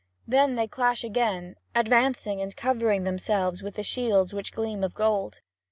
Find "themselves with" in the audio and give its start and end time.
3.03-3.75